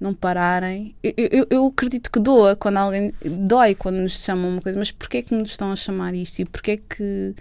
[0.00, 0.94] não pararem.
[1.02, 3.12] Eu, eu, eu, acredito que doa quando alguém.
[3.24, 6.40] dói quando nos chamam uma coisa, mas porquê é que nos estão a chamar isto?
[6.40, 7.34] E porquê é que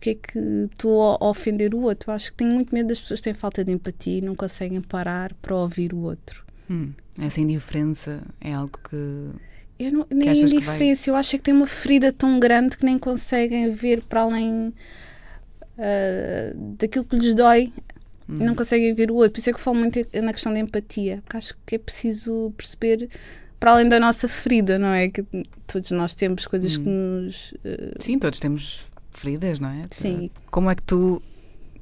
[0.00, 0.38] porque é que
[0.72, 2.10] estou a ofender o outro.
[2.10, 5.34] Acho que tenho muito medo das pessoas terem falta de empatia e não conseguem parar
[5.42, 6.42] para ouvir o outro.
[6.70, 8.96] Hum, essa indiferença é algo que.
[9.78, 13.70] Eu não, nem indiferença, eu acho que tem uma ferida tão grande que nem conseguem
[13.70, 14.72] ver para além
[15.80, 17.72] uh, daquilo que lhes dói
[18.28, 18.36] hum.
[18.36, 19.32] e não conseguem ver o outro.
[19.32, 21.78] Por isso é que eu falo muito na questão da empatia, porque acho que é
[21.78, 23.08] preciso perceber
[23.58, 25.08] para além da nossa ferida, não é?
[25.08, 25.24] Que
[25.66, 26.82] todos nós temos coisas hum.
[26.82, 27.52] que nos.
[27.52, 27.94] Uh...
[27.98, 29.82] Sim, todos temos feridas, não é?
[29.90, 30.30] Sim.
[30.50, 31.22] Como é que tu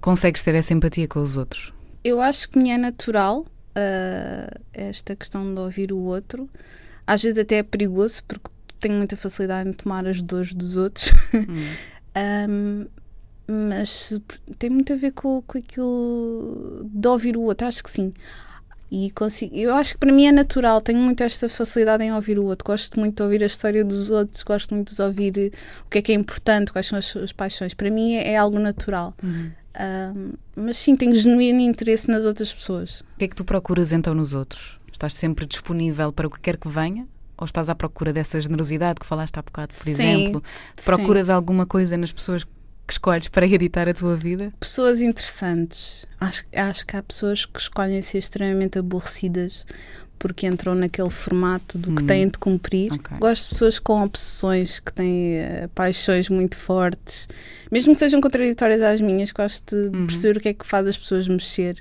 [0.01, 1.73] consegues ter essa empatia com os outros?
[2.03, 6.49] Eu acho que me é natural uh, esta questão de ouvir o outro.
[7.07, 11.11] Às vezes até é perigoso porque tenho muita facilidade em tomar as dores dos outros.
[11.35, 11.67] Hum.
[12.51, 12.87] um,
[13.51, 14.21] mas
[14.59, 18.13] tem muito a ver com, com aquilo de ouvir o outro, acho que sim.
[18.91, 22.39] E consigo, eu acho que para mim é natural, tenho muito esta facilidade em ouvir
[22.39, 22.65] o outro.
[22.65, 25.53] Gosto muito de ouvir a história dos outros, gosto muito de ouvir
[25.85, 27.75] o que é que é importante, quais são as suas paixões.
[27.75, 29.15] Para mim é, é algo natural.
[29.23, 29.51] Uhum.
[29.79, 33.01] Um, mas sim, tenho genuíno interesse nas outras pessoas.
[33.01, 34.81] O que é que tu procuras então nos outros?
[34.91, 37.07] Estás sempre disponível para o que quer que venha?
[37.37, 40.43] Ou estás à procura dessa generosidade que falaste há bocado, por sim, exemplo?
[40.85, 41.33] Procuras sim.
[41.33, 42.45] alguma coisa nas pessoas
[42.89, 44.51] que escolhes para editar a tua vida?
[44.59, 46.07] Pessoas interessantes.
[46.19, 49.67] Acho, acho que há pessoas que escolhem ser extremamente aborrecidas
[50.19, 52.07] porque entram naquele formato do que hum.
[52.07, 52.93] têm de cumprir.
[52.93, 53.19] Okay.
[53.19, 57.29] Gosto de pessoas com obsessões, que têm uh, paixões muito fortes,
[57.71, 60.07] mesmo que sejam contraditórias às minhas, gosto de uhum.
[60.07, 61.81] perceber o que é que faz as pessoas mexer.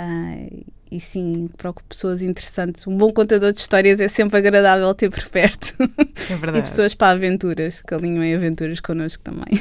[0.00, 2.84] Uh, e sim, procuro pessoas interessantes.
[2.88, 5.76] Um bom contador de histórias é sempre agradável ter por perto.
[5.80, 6.58] É verdade.
[6.58, 9.60] e pessoas para aventuras, que alinham em aventuras connosco também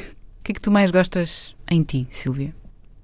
[0.50, 2.56] que é que tu mais gostas em ti, Silvia?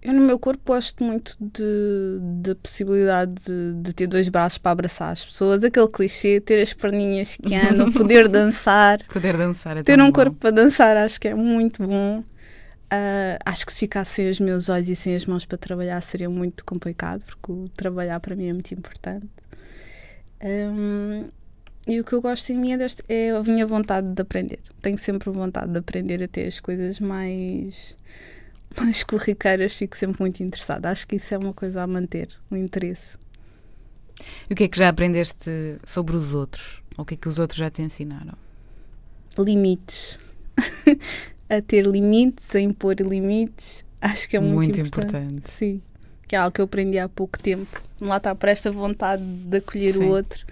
[0.01, 4.71] Eu no meu corpo gosto muito de, de possibilidade de, de, ter dois braços para
[4.71, 9.03] abraçar as pessoas, aquele clichê, ter as perninhas que andam, poder dançar.
[9.07, 10.13] Poder dançar é Ter um bom.
[10.13, 12.19] corpo para dançar acho que é muito bom.
[12.19, 16.01] Uh, acho que se ficasse sem os meus olhos e sem as mãos para trabalhar
[16.01, 19.27] seria muito complicado, porque o trabalhar para mim é muito importante.
[20.43, 21.27] Um,
[21.87, 24.59] e o que eu gosto em mim é, deste, é a minha vontade de aprender.
[24.81, 27.95] Tenho sempre vontade de aprender a ter as coisas mais,
[28.75, 30.89] mais corriqueiras, fico sempre muito interessada.
[30.89, 33.17] Acho que isso é uma coisa a manter, o interesse.
[34.49, 36.81] E o que é que já aprendeste sobre os outros?
[36.97, 38.33] Ou o que é que os outros já te ensinaram?
[39.37, 40.17] Limites.
[41.47, 43.85] a ter limites, a impor limites.
[44.01, 45.17] Acho que é muito, muito importante.
[45.17, 45.51] importante.
[45.51, 45.81] Sim.
[46.27, 47.79] Que é algo que eu aprendi há pouco tempo.
[48.01, 50.05] Lá está, para esta vontade de acolher Sim.
[50.05, 50.45] o outro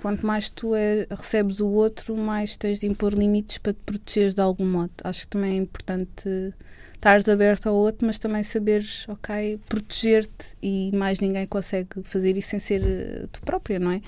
[0.00, 4.34] quanto mais tu é, recebes o outro, mais tens de impor limites para te protegeres
[4.34, 4.90] de algum modo.
[5.04, 6.54] Acho que também é importante
[6.94, 12.48] estares aberto ao outro, mas também saberes, ok, proteger-te e mais ninguém consegue fazer isso
[12.48, 14.00] sem ser eh, tu própria, não é?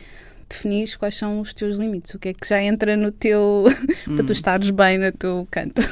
[0.49, 3.65] Definir quais são os teus limites, o que é que já entra no teu.
[4.05, 4.33] para tu hum.
[4.33, 5.83] estares bem no teu canto.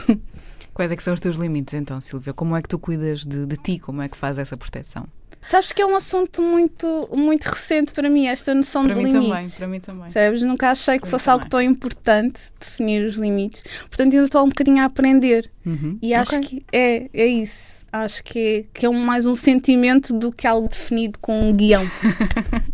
[0.73, 2.33] Quais é que são os teus limites então, Silvia?
[2.33, 3.79] Como é que tu cuidas de, de ti?
[3.79, 5.07] Como é que fazes essa proteção?
[5.46, 9.12] Sabes que é um assunto muito, muito recente para mim, esta noção para de mim
[9.12, 9.31] limites.
[9.31, 10.09] Também, para mim também.
[10.11, 10.42] Sabes?
[10.42, 13.62] Nunca achei que para fosse algo tão importante definir os limites.
[13.81, 15.50] Portanto, ainda estou um bocadinho a aprender.
[15.64, 15.98] Uhum.
[16.00, 16.48] E acho okay.
[16.48, 17.85] que é, é isso.
[17.92, 21.53] Acho que é, que é um, mais um sentimento do que algo definido com um
[21.53, 21.85] guião.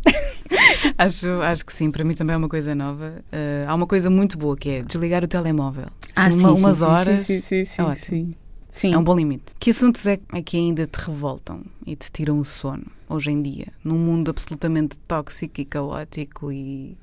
[0.99, 3.25] acho, acho que sim, para mim também é uma coisa nova.
[3.33, 5.87] Uh, há uma coisa muito boa que é desligar o telemóvel.
[6.15, 7.23] Ah, assim, sim, uma, umas sim, horas.
[7.23, 8.05] Sim, sim, sim, é ótimo.
[8.05, 8.35] sim.
[8.77, 8.93] Sim.
[8.93, 9.55] É um bom limite.
[9.59, 13.41] Que assuntos é, é que ainda te revoltam e te tiram o sono hoje em
[13.41, 13.69] dia?
[13.83, 16.95] Num mundo absolutamente tóxico e caótico e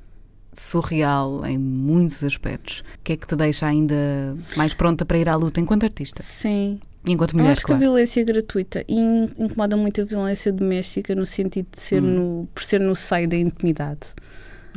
[0.53, 2.81] surreal em muitos aspectos.
[2.81, 6.21] O que é que te deixa ainda mais pronta para ir à luta enquanto artista?
[6.21, 6.79] Sim.
[7.03, 7.79] E enquanto mulher, Eu acho claro.
[7.79, 8.99] que a violência é gratuita e
[9.39, 12.41] incomoda muito a violência doméstica no sentido de ser hum.
[12.41, 14.13] no, por ser no seio da intimidade.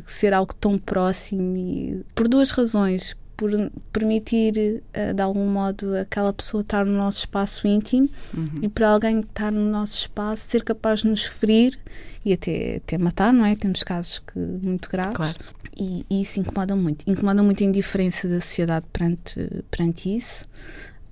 [0.06, 3.50] Ser algo tão próximo e por duas razões por
[3.92, 8.60] permitir, uh, de algum modo, aquela pessoa estar no nosso espaço íntimo uhum.
[8.62, 11.78] e para alguém estar no nosso espaço ser capaz de nos ferir
[12.24, 13.54] e até, até matar, não é?
[13.54, 15.14] Temos casos que, muito graves.
[15.14, 15.36] Claro.
[15.78, 17.08] E, e, isso incomoda muito.
[17.08, 20.44] Incomoda muito a indiferença da sociedade perante, perante isso.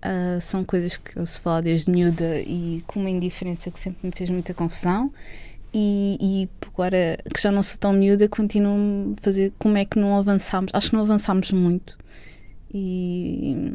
[0.04, 4.06] Uh, são coisas que eu se falar desde miúda e com uma indiferença que sempre
[4.06, 5.10] me fez muita confusão
[5.74, 9.98] e, e, agora que já não sou tão miúda, continuo a fazer como é que
[9.98, 10.70] não avançámos.
[10.72, 11.98] Acho que não avançámos muito
[12.72, 13.72] e,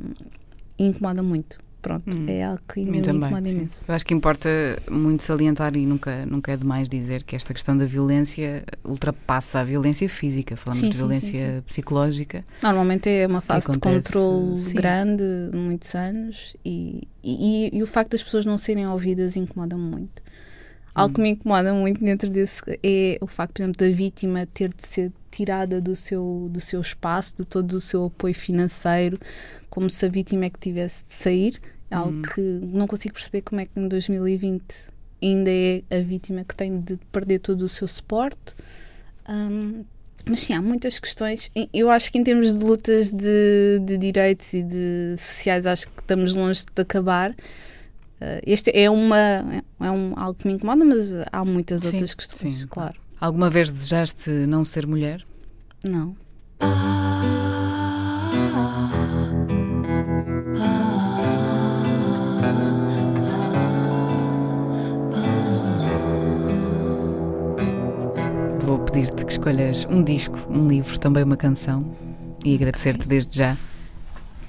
[0.78, 1.58] e incomoda muito.
[1.82, 3.56] Pronto, Hum, é algo que me também, incomoda sim.
[3.56, 3.86] imenso.
[3.88, 4.50] Eu acho que importa
[4.92, 9.64] muito salientar e nunca, nunca é demais dizer que esta questão da violência ultrapassa a
[9.64, 10.58] violência física.
[10.58, 12.44] Falamos Sim, de sim, sim, violência psicológica.
[12.62, 14.76] Normalmente é uma fase de acontece, controle sim.
[14.76, 20.22] grande, muitos anos, e, e, e o facto das pessoas não serem ouvidas incomoda-me muito.
[21.00, 24.70] Algo que me incomoda muito dentro desse é o facto, por exemplo, da vítima ter
[24.74, 29.18] de ser tirada do seu, do seu espaço, de todo o seu apoio financeiro,
[29.70, 31.60] como se a vítima é que tivesse de sair.
[31.92, 32.22] É algo Hum.
[32.22, 34.64] que não consigo perceber como é que em 2020
[35.22, 38.56] ainda é a vítima que tem de perder todo o seu suporte.
[39.28, 39.84] Hum,
[40.26, 41.50] mas sim, há muitas questões.
[41.74, 46.02] Eu acho que em termos de lutas de, de direitos e de sociais, acho que
[46.02, 47.36] estamos longe de acabar.
[48.22, 49.18] Uh, este é uma
[49.80, 52.68] é um, algo que me incomoda, mas há muitas Sim, outras questões, sim.
[52.68, 52.96] claro.
[53.20, 55.26] Alguma vez desejaste não ser mulher?
[55.84, 56.16] Não.
[68.60, 71.96] Vou pedir-te que escolhas um disco, um livro, também uma canção
[72.44, 73.58] e agradecer-te desde já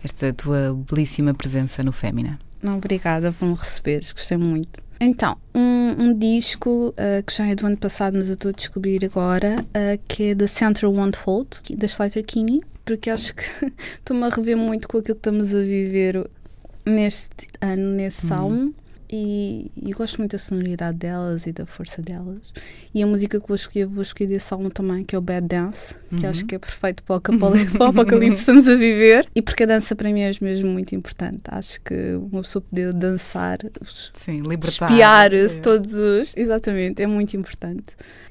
[0.02, 2.38] esta tua belíssima presença no Fémina.
[2.62, 4.82] Não, obrigada por me receberes, gostei muito.
[5.00, 8.52] Então, um, um disco uh, que já é do ano passado, mas eu estou a
[8.52, 13.44] descobrir agora, uh, que é The Center Won't Hold, da Slater Kinney, porque acho que
[13.94, 16.28] estou-me a rever muito com aquilo que estamos a viver
[16.84, 18.72] neste ano, nesse álbum.
[19.12, 22.52] E, e gosto muito da sonoridade delas e da força delas.
[22.94, 25.46] E a música que vou escolher, vou escolher desse álbum também, que é o Bad
[25.48, 28.74] Dance, que acho que é perfeito para o apocalipse para o apocalipse que estamos a
[28.76, 29.26] viver.
[29.34, 31.40] E porque a dança para mim é mesmo muito importante.
[31.48, 31.94] Acho que
[32.30, 33.58] uma pessoa poder dançar,
[34.14, 34.88] Sim, libertar.
[34.90, 35.60] espiar-se É.
[35.60, 36.32] todos os.
[36.36, 37.84] Exatamente, é muito importante.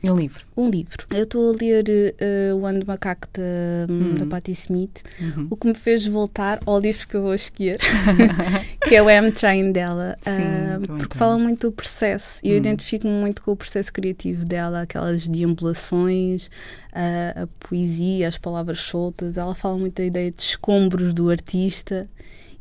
[0.03, 0.45] Um livro.
[0.55, 1.05] Um livro.
[1.11, 1.83] Eu estou a ler
[2.19, 4.13] eh, O Ano do Macaco da, Uhum.
[4.15, 5.47] da Patti Smith, Uhum.
[5.49, 7.77] o que me fez voltar ao livro que eu vou escolher,
[8.87, 10.15] que é o M-Train dela.
[10.21, 11.19] Sim, ah, também porque tenho.
[11.19, 12.57] fala muito do processo e eu Hum.
[12.57, 16.49] identifico-me muito com o processo criativo dela, aquelas deambulações,
[16.93, 19.37] a, a poesia, as palavras soltas.
[19.37, 22.09] Ela fala muito da ideia de escombros do artista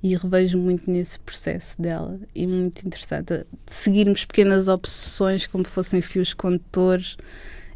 [0.02, 2.18] e revejo muito nesse processo dela.
[2.34, 7.16] E muito interessante seguirmos pequenas obsessões como fossem fios condutores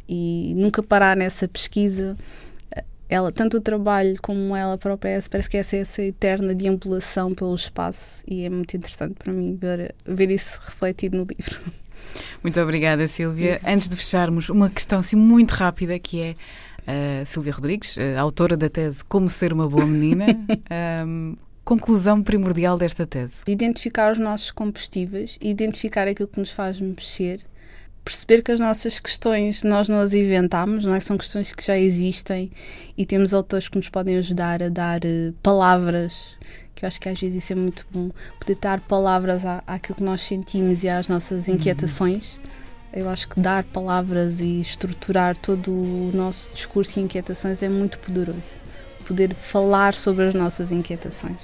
[0.08, 2.16] e nunca parar nessa pesquisa.
[3.12, 7.54] Ela, tanto o trabalho como ela própria, parece que essa é essa eterna deambulação pelo
[7.54, 11.60] espaço e é muito interessante para mim ver, ver isso refletido no livro.
[12.42, 13.60] Muito obrigada, Sílvia.
[13.66, 16.34] Antes de fecharmos, uma questão assim muito rápida que é
[17.20, 20.28] a Sílvia Rodrigues, a autora da tese Como Ser uma Boa Menina.
[20.70, 23.42] Ahm, conclusão primordial desta tese.
[23.46, 27.40] Identificar os nossos combustíveis, identificar aquilo que nos faz mexer,
[28.04, 31.00] perceber que as nossas questões nós não as inventámos, não é?
[31.00, 32.50] São questões que já existem
[32.96, 36.34] e temos autores que nos podem ajudar a dar eh, palavras,
[36.74, 38.10] que eu acho que às vezes isso é muito bom,
[38.40, 42.38] poder dar palavras à, àquilo que nós sentimos e às nossas inquietações.
[42.92, 47.98] Eu acho que dar palavras e estruturar todo o nosso discurso e inquietações é muito
[47.98, 48.60] poderoso.
[49.06, 51.38] Poder falar sobre as nossas inquietações.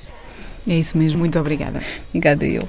[0.68, 1.80] É isso mesmo, muito obrigada.
[2.10, 2.68] Obrigada eu.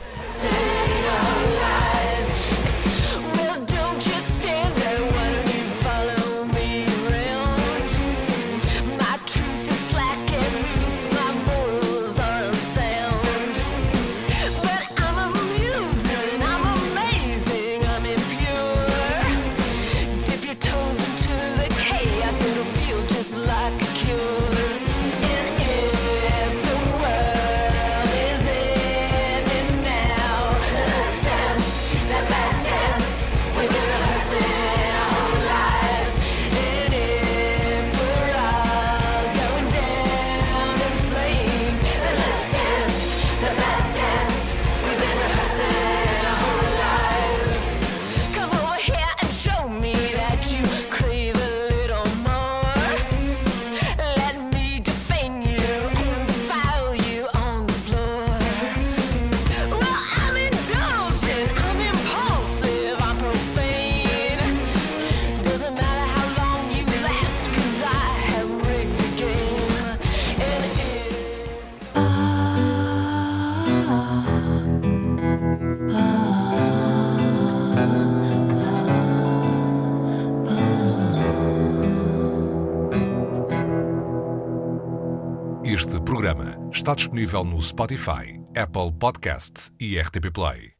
[87.20, 90.79] Disponível no Spotify, Apple Podcast e RTP Play.